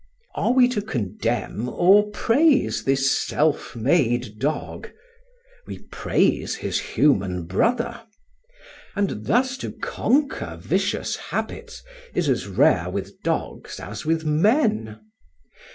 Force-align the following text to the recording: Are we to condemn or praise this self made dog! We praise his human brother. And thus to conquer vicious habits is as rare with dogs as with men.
Are 0.33 0.51
we 0.51 0.67
to 0.69 0.81
condemn 0.81 1.69
or 1.69 2.09
praise 2.09 2.85
this 2.85 3.11
self 3.11 3.75
made 3.75 4.39
dog! 4.39 4.89
We 5.67 5.77
praise 5.91 6.55
his 6.55 6.79
human 6.79 7.43
brother. 7.45 8.01
And 8.95 9.25
thus 9.27 9.57
to 9.57 9.71
conquer 9.73 10.57
vicious 10.59 11.15
habits 11.17 11.83
is 12.15 12.29
as 12.29 12.47
rare 12.47 12.89
with 12.89 13.21
dogs 13.21 13.79
as 13.79 14.03
with 14.03 14.25
men. 14.25 15.01